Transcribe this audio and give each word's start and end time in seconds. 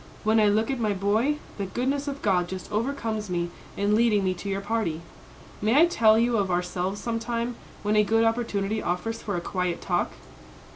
When 0.23 0.39
I 0.39 0.47
look 0.47 0.71
at 0.71 0.79
my 0.79 0.93
boy, 0.93 1.37
the 1.59 1.67
goodness 1.67 2.07
of 2.07 2.23
God 2.23 2.47
just 2.47 2.71
overcomes 2.71 3.29
me 3.29 3.51
in 3.77 3.93
leading 3.93 4.23
me 4.23 4.33
to 4.33 4.49
your 4.49 4.59
party. 4.59 5.01
May 5.61 5.75
I 5.79 5.85
tell 5.85 6.17
you 6.17 6.37
of 6.37 6.49
ourselves 6.49 6.99
some 6.99 7.19
time, 7.19 7.55
when 7.83 7.95
a 7.95 8.03
good 8.03 8.23
opportunity 8.23 8.81
offers 8.81 9.21
for 9.21 9.35
a 9.37 9.41
quiet 9.41 9.79
talk?" 9.79 10.13